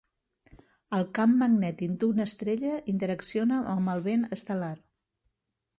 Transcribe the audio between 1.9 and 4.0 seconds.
d'una estrella interacciona amb